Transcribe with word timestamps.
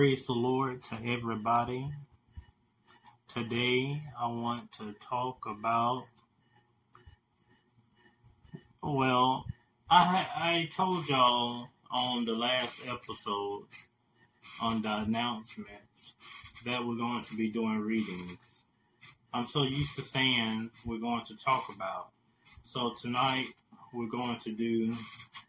Praise 0.00 0.26
the 0.26 0.32
Lord 0.32 0.82
to 0.84 0.96
everybody. 1.04 1.92
Today 3.28 4.00
I 4.18 4.28
want 4.28 4.72
to 4.78 4.94
talk 4.98 5.44
about, 5.44 6.06
well, 8.82 9.44
I, 9.90 10.26
I 10.34 10.68
told 10.74 11.06
y'all 11.06 11.68
on 11.90 12.24
the 12.24 12.32
last 12.32 12.86
episode 12.88 13.64
on 14.62 14.80
the 14.80 14.90
announcements 14.90 16.14
that 16.64 16.82
we're 16.82 16.96
going 16.96 17.22
to 17.22 17.36
be 17.36 17.50
doing 17.50 17.80
readings. 17.80 18.64
I'm 19.34 19.44
so 19.44 19.64
used 19.64 19.96
to 19.96 20.02
saying 20.02 20.70
we're 20.86 20.96
going 20.96 21.26
to 21.26 21.36
talk 21.36 21.70
about. 21.76 22.08
So 22.62 22.94
tonight 22.98 23.48
we're 23.92 24.08
going 24.08 24.38
to 24.38 24.50
do 24.50 24.94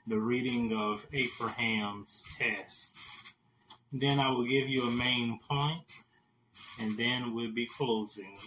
the 0.08 0.20
reading 0.20 0.74
of 0.78 1.08
Abraham's 1.14 2.22
test. 2.38 2.98
Then 3.94 4.20
I 4.20 4.30
will 4.30 4.46
give 4.46 4.70
you 4.70 4.84
a 4.88 4.92
main 4.92 5.38
point, 5.50 5.84
and 6.80 6.98
then 6.98 7.34
we'll 7.34 7.52
be 7.52 7.66
closing. 7.66 8.38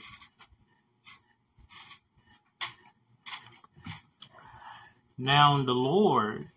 Now 5.19 5.63
the 5.63 5.75
Lord 5.75 6.49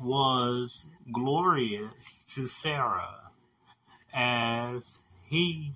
was 0.00 0.84
glorious 1.10 2.22
to 2.34 2.46
Sarah, 2.46 3.30
as 4.12 4.98
he 5.26 5.72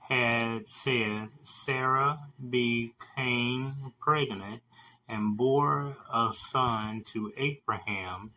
had 0.00 0.68
said, 0.68 1.28
Sarah 1.44 2.18
became 2.50 3.94
pregnant 3.98 4.62
and 5.08 5.36
bore 5.36 5.96
a 6.12 6.30
son 6.30 7.04
to 7.06 7.32
Abraham 7.38 8.32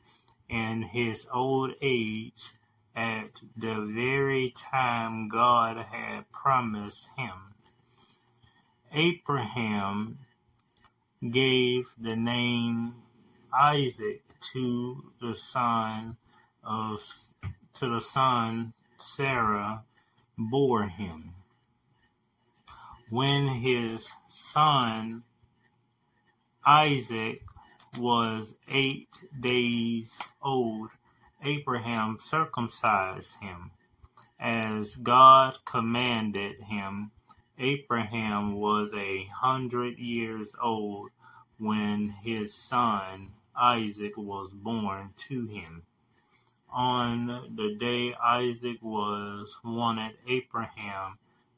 in 0.50 0.82
his 0.82 1.28
old 1.32 1.74
age 1.82 2.52
at 2.98 3.42
the 3.56 3.76
very 3.94 4.52
time 4.58 5.30
God 5.30 5.78
had 5.78 6.32
promised 6.32 7.10
him. 7.16 7.54
Abraham 8.92 10.18
gave 11.30 11.90
the 12.00 12.16
name 12.16 12.96
Isaac 13.54 14.24
to 14.54 15.12
the 15.22 15.36
son 15.36 16.18
of 16.64 17.00
to 17.76 17.88
the 17.88 18.02
son 18.02 18.74
Sarah 18.98 19.84
bore 20.36 20.88
him. 20.88 21.36
When 23.12 23.48
his 23.48 24.12
son 24.28 25.22
Isaac 26.66 27.44
was 28.00 28.56
eight 28.68 29.10
days 29.40 30.18
old, 30.42 30.90
Abraham 31.44 32.18
circumcised 32.20 33.36
him, 33.42 33.72
as 34.40 34.96
God 34.96 35.58
commanded 35.66 36.62
him. 36.64 37.12
Abraham 37.60 38.56
was 38.56 38.94
a 38.94 39.26
hundred 39.26 40.00
years 40.00 40.56
old 40.62 41.12
when 41.60 42.10
his 42.10 42.54
son 42.54 43.34
Isaac 43.56 44.18
was 44.18 44.52
born 44.52 45.14
to 45.30 45.48
him. 45.48 45.84
On 46.72 47.56
the 47.56 47.76
day 47.80 48.14
Isaac 48.16 48.78
was 48.82 49.58
wanted, 49.64 50.18
Abraham 50.28 51.18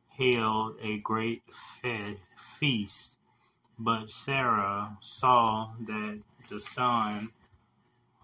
held 0.09 0.77
a 0.81 0.99
great 0.99 1.43
fe- 1.53 2.19
feast, 2.37 3.17
but 3.79 4.11
Sarah 4.11 4.97
saw 5.01 5.73
that 5.81 6.21
the 6.49 6.59
son 6.59 7.31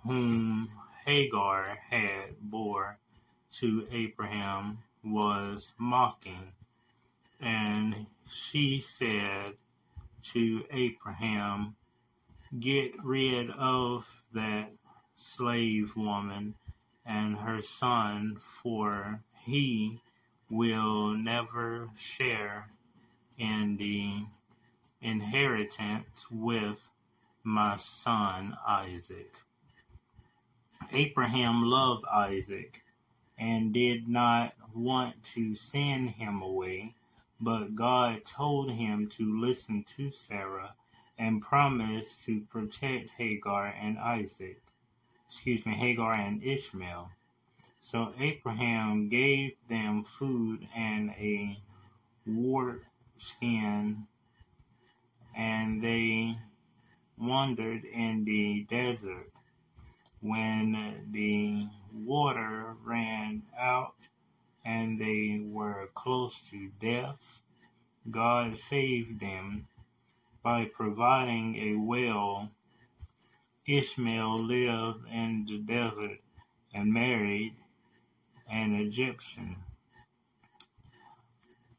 whom 0.03 0.69
Hagar 1.05 1.77
had 1.89 2.41
bore 2.41 2.97
to 3.51 3.87
Abraham 3.91 4.79
was 5.03 5.73
mocking. 5.77 6.51
And 7.39 8.07
she 8.27 8.79
said 8.79 9.53
to 10.33 10.65
Abraham, 10.71 11.75
Get 12.59 13.03
rid 13.03 13.51
of 13.51 14.23
that 14.33 14.71
slave 15.15 15.95
woman 15.95 16.55
and 17.05 17.37
her 17.37 17.61
son, 17.61 18.37
for 18.39 19.21
he 19.45 20.01
will 20.49 21.11
never 21.11 21.89
share 21.95 22.69
in 23.37 23.77
the 23.77 24.25
inheritance 25.01 26.25
with 26.31 26.91
my 27.43 27.77
son 27.77 28.57
Isaac. 28.65 29.35
Abraham 30.91 31.63
loved 31.63 32.05
Isaac 32.05 32.83
and 33.37 33.73
did 33.73 34.07
not 34.07 34.53
want 34.73 35.21
to 35.23 35.55
send 35.55 36.11
him 36.11 36.41
away, 36.41 36.95
but 37.39 37.75
God 37.75 38.25
told 38.25 38.71
him 38.71 39.09
to 39.09 39.39
listen 39.39 39.83
to 39.97 40.11
Sarah 40.11 40.73
and 41.17 41.41
promised 41.41 42.23
to 42.25 42.41
protect 42.41 43.09
Hagar 43.17 43.67
and 43.67 43.97
Isaac. 43.97 44.61
Excuse 45.27 45.65
me, 45.65 45.73
Hagar 45.73 46.13
and 46.13 46.43
Ishmael. 46.43 47.11
So 47.79 48.13
Abraham 48.19 49.09
gave 49.09 49.53
them 49.67 50.03
food 50.03 50.67
and 50.75 51.11
a 51.11 51.59
war 52.25 52.81
skin, 53.17 54.07
and 55.35 55.81
they 55.81 56.37
wandered 57.17 57.85
in 57.85 58.25
the 58.25 58.65
desert 58.69 59.31
when 60.25 61.05
the 61.11 61.67
water 61.93 62.75
ran 62.83 63.43
out 63.59 63.93
and 64.65 64.99
they 64.99 65.39
were 65.43 65.87
close 65.93 66.41
to 66.49 66.71
death, 66.81 67.41
God 68.09 68.55
saved 68.55 69.19
them 69.19 69.67
by 70.41 70.65
providing 70.65 71.55
a 71.55 71.75
well. 71.75 72.49
Ishmael 73.67 74.39
lived 74.39 75.05
in 75.11 75.45
the 75.47 75.59
desert 75.59 76.19
and 76.73 76.91
married 76.91 77.55
an 78.49 78.73
Egyptian. 78.75 79.57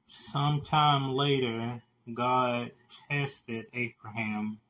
Sometime 0.05 1.13
later, 1.15 1.83
God 2.15 2.71
tested 3.09 3.67
Abraham. 3.73 4.61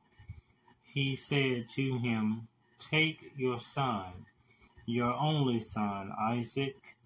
He 0.82 1.14
said 1.14 1.68
to 1.74 1.98
him, 1.98 2.48
Take 2.78 3.32
your 3.36 3.58
son, 3.58 4.26
your 4.86 5.12
only 5.14 5.60
son, 5.60 6.12
Isaac, 6.18 6.96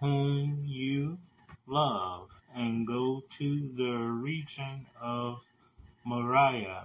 whom 0.00 0.64
you 0.66 1.18
love, 1.66 2.30
and 2.54 2.86
go 2.86 3.22
to 3.38 3.70
the 3.76 3.92
region 3.92 4.86
of 5.00 5.42
Moriah. 6.04 6.84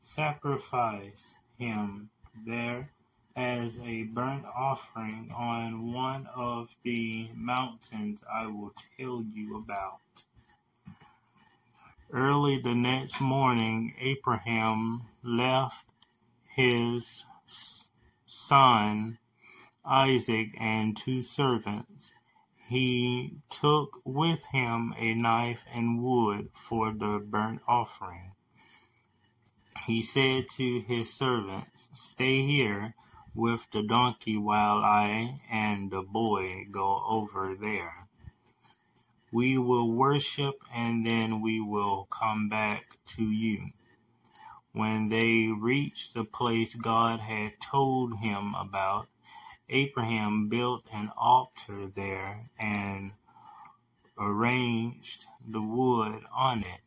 Sacrifice 0.00 1.36
him 1.58 2.10
there 2.44 2.90
as 3.36 3.80
a 3.80 4.04
burnt 4.04 4.44
offering 4.44 5.32
on 5.34 5.92
one 5.92 6.28
of 6.34 6.74
the 6.84 7.28
mountains 7.34 8.22
I 8.32 8.46
will 8.46 8.72
tell 8.98 9.24
you 9.32 9.56
about. 9.56 10.00
Early 12.12 12.60
the 12.60 12.74
next 12.74 13.20
morning, 13.20 13.94
Abraham 13.98 15.02
left 15.22 15.86
his 16.46 17.24
son 18.26 19.18
Isaac 19.84 20.54
and 20.58 20.96
two 20.96 21.20
servants. 21.20 22.12
He 22.68 23.36
took 23.50 24.00
with 24.04 24.46
him 24.46 24.94
a 24.96 25.14
knife 25.14 25.64
and 25.70 26.02
wood 26.02 26.48
for 26.54 26.92
the 26.92 27.18
burnt 27.22 27.60
offering. 27.68 28.32
He 29.86 30.00
said 30.00 30.48
to 30.50 30.80
his 30.80 31.12
servants, 31.12 31.90
Stay 31.92 32.46
here 32.46 32.94
with 33.34 33.70
the 33.70 33.82
donkey 33.82 34.38
while 34.38 34.78
I 34.78 35.42
and 35.50 35.90
the 35.90 36.02
boy 36.02 36.64
go 36.70 37.04
over 37.06 37.54
there. 37.54 38.08
We 39.30 39.58
will 39.58 39.90
worship 39.90 40.54
and 40.72 41.04
then 41.04 41.42
we 41.42 41.60
will 41.60 42.06
come 42.06 42.48
back 42.48 42.96
to 43.16 43.24
you. 43.24 43.72
When 44.74 45.06
they 45.06 45.46
reached 45.46 46.14
the 46.14 46.24
place 46.24 46.74
God 46.74 47.20
had 47.20 47.60
told 47.60 48.18
him 48.18 48.56
about, 48.56 49.06
Abraham 49.68 50.48
built 50.48 50.88
an 50.92 51.12
altar 51.16 51.86
there 51.86 52.50
and 52.58 53.12
arranged 54.18 55.26
the 55.46 55.62
wood 55.62 56.24
on 56.32 56.64
it. 56.64 56.80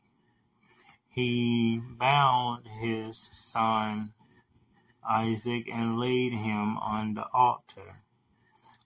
He 1.08 1.82
bound 1.98 2.68
his 2.68 3.18
son 3.18 4.14
Isaac 5.08 5.70
and 5.72 5.98
laid 5.98 6.34
him 6.34 6.78
on 6.80 7.14
the 7.14 7.28
altar 7.32 8.02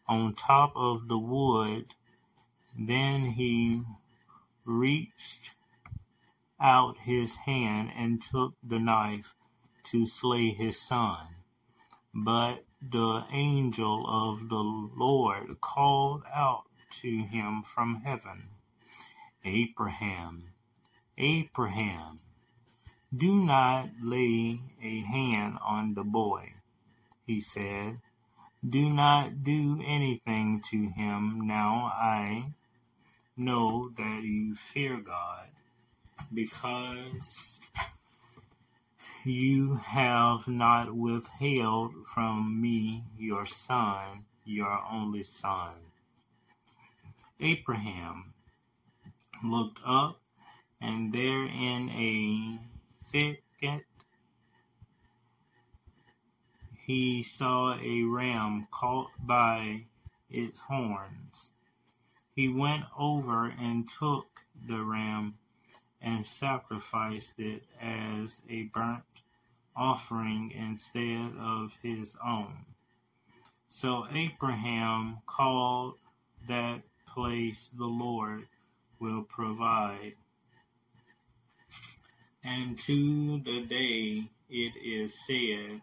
on 0.07 0.36
top 0.36 0.74
of 0.75 1.07
the 1.07 1.18
wood. 1.18 1.95
Then 2.77 3.25
he 3.25 3.81
reached 4.63 5.54
out 6.62 7.00
his 7.00 7.36
hand 7.36 7.92
and 7.98 8.22
took 8.22 8.54
the 8.63 8.80
knife 8.80 9.36
to 9.84 10.06
slay 10.06 10.52
his 10.52 10.80
son. 10.80 11.28
But 12.13 12.66
the 12.81 13.25
angel 13.31 14.06
of 14.08 14.50
the 14.50 14.56
Lord 14.56 15.62
called 15.62 16.24
out 16.34 16.66
to 17.02 17.24
him 17.24 17.63
from 17.63 18.02
heaven, 18.04 18.50
Abraham, 19.46 20.54
Abraham. 21.18 22.18
Do 23.16 23.36
not 23.36 23.90
lay 24.02 24.60
a 24.81 25.02
hand 25.02 25.57
on 25.62 25.94
the 25.96 26.04
boy, 26.04 26.54
he 27.25 27.40
said. 27.42 28.00
Do 28.68 28.90
not 28.90 29.44
do 29.44 29.81
anything 29.86 30.62
to 30.72 30.78
him. 30.90 31.42
Now 31.48 31.92
I 31.96 32.54
know 33.38 33.92
that 33.98 34.22
you 34.24 34.56
fear 34.56 34.98
God, 34.98 35.50
because 36.33 37.60
you 39.25 39.75
have 39.75 40.48
not 40.48 40.95
withheld 40.95 41.94
from 42.07 42.62
me 42.62 43.04
your 43.18 43.45
son, 43.45 44.25
your 44.45 44.81
only 44.89 45.24
son. 45.24 45.74
Abraham 47.39 48.33
looked 49.44 49.80
up, 49.86 50.19
and 50.80 51.13
there 51.13 51.45
in 51.45 51.89
a 51.89 52.60
thicket 53.04 53.86
he 56.83 57.22
saw 57.22 57.78
a 57.80 58.04
ram 58.04 58.68
caught 58.72 59.12
by 59.19 59.83
its 60.30 60.60
horns. 60.60 61.51
He 62.36 62.48
went 62.48 62.86
over 62.98 63.48
and 63.48 63.88
took 63.88 64.42
the 64.68 64.83
ram 64.83 65.36
and 66.01 66.25
sacrificed 66.25 67.39
it 67.39 67.63
as 67.80 68.42
a 68.50 68.63
burnt 68.63 69.03
offering 69.75 70.51
instead 70.51 71.31
of 71.39 71.71
his 71.81 72.15
own. 72.25 72.53
So 73.69 74.06
Abraham 74.13 75.18
called 75.25 75.95
that 76.48 76.81
place 77.07 77.69
the 77.77 77.86
Lord 77.86 78.48
will 79.00 79.24
provide. 79.24 80.13
And 82.44 82.77
to 82.80 83.39
the 83.39 83.65
day 83.65 84.30
it 84.50 84.74
is 84.83 85.13
said, 85.25 85.81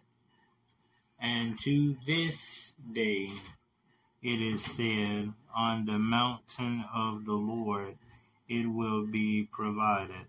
and 1.20 1.58
to 1.60 1.96
this 2.06 2.74
day 2.92 3.30
it 4.22 4.42
is 4.42 4.64
said, 4.64 5.32
On 5.56 5.86
the 5.86 5.98
mountain 5.98 6.84
of 6.94 7.24
the 7.24 7.32
Lord 7.32 7.96
it 8.48 8.66
will 8.66 9.06
be 9.06 9.48
provided. 9.52 10.26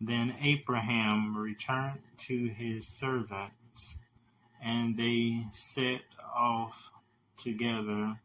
Then 0.00 0.34
Abraham 0.40 1.36
returned 1.36 2.00
to 2.18 2.46
his 2.48 2.86
servants, 2.86 3.98
and 4.62 4.96
they 4.96 5.46
set 5.50 6.02
off 6.34 6.92
together 7.36 8.18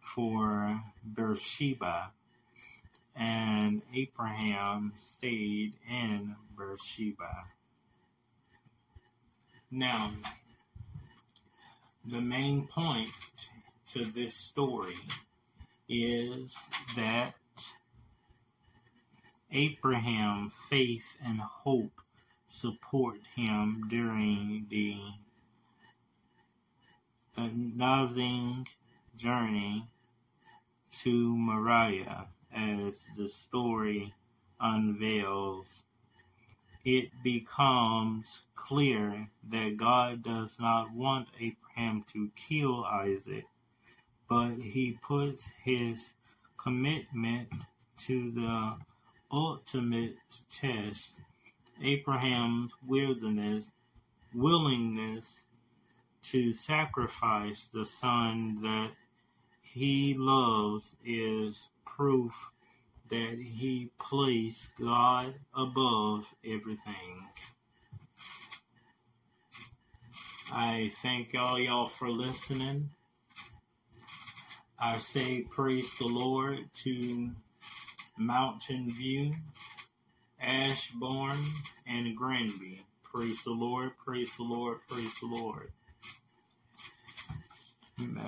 for 0.00 0.82
Beersheba, 1.04 2.10
and 3.16 3.82
Abraham 3.94 4.92
stayed 4.96 5.76
in 5.88 6.34
Beersheba. 6.56 7.44
Now, 9.70 10.10
the 12.04 12.20
main 12.20 12.66
point 12.66 13.10
to 13.88 14.04
this 14.04 14.34
story 14.34 14.94
is 15.88 16.56
that 16.96 17.34
Abraham 19.56 20.48
faith 20.48 21.16
and 21.24 21.40
hope 21.40 22.00
support 22.44 23.20
him 23.36 23.84
during 23.88 24.66
the 24.68 24.98
agonizing 27.36 28.66
journey 29.14 29.86
to 30.90 31.36
Moriah 31.36 32.26
as 32.52 33.06
the 33.16 33.28
story 33.28 34.12
unveils. 34.58 35.84
It 36.84 37.12
becomes 37.22 38.42
clear 38.56 39.30
that 39.50 39.76
God 39.76 40.24
does 40.24 40.58
not 40.58 40.90
want 40.90 41.28
Abraham 41.38 42.02
to 42.08 42.28
kill 42.34 42.84
Isaac, 42.84 43.46
but 44.28 44.56
he 44.56 44.98
puts 45.00 45.46
his 45.62 46.14
commitment 46.56 47.50
to 47.98 48.32
the 48.32 48.78
ultimate 49.34 50.14
test, 50.48 51.20
Abraham's 51.82 52.72
willingness 52.86 53.70
to 56.22 56.54
sacrifice 56.54 57.66
the 57.66 57.84
son 57.84 58.60
that 58.62 58.92
he 59.60 60.14
loves 60.16 60.94
is 61.04 61.68
proof 61.84 62.52
that 63.10 63.36
he 63.38 63.90
placed 63.98 64.68
God 64.80 65.34
above 65.54 66.32
everything. 66.44 67.26
I 70.52 70.92
thank 71.02 71.34
all 71.34 71.58
y'all 71.58 71.88
for 71.88 72.08
listening. 72.08 72.90
I 74.78 74.96
say 74.96 75.40
praise 75.40 75.90
the 75.98 76.06
Lord 76.06 76.58
to 76.84 77.30
Mountain 78.16 78.88
View, 78.90 79.34
Ashbourne, 80.40 81.44
and 81.86 82.16
Granby. 82.16 82.84
Praise 83.02 83.44
the 83.44 83.52
Lord, 83.52 83.92
praise 84.04 84.36
the 84.36 84.42
Lord, 84.42 84.78
praise 84.88 85.14
the 85.20 85.26
Lord. 85.26 85.72
Uh, 88.00 88.22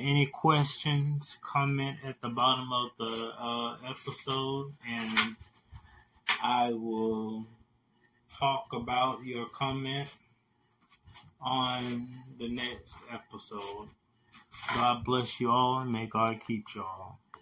any 0.00 0.26
questions, 0.26 1.38
comment 1.42 1.96
at 2.04 2.20
the 2.20 2.28
bottom 2.28 2.72
of 2.72 2.90
the 2.98 3.32
uh, 3.38 3.76
episode, 3.88 4.72
and 4.88 5.36
I 6.42 6.72
will 6.72 7.46
talk 8.36 8.66
about 8.72 9.24
your 9.24 9.46
comment 9.48 10.12
on 11.40 12.08
the 12.38 12.48
next 12.48 12.96
episode. 13.12 13.88
God 14.74 15.04
bless 15.04 15.40
you 15.40 15.50
all, 15.50 15.80
and 15.80 15.92
may 15.92 16.06
God 16.06 16.40
keep 16.44 16.74
you 16.74 16.82
all. 16.82 17.21